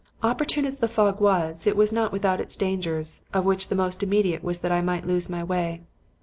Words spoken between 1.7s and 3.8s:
was not without its dangers; of which the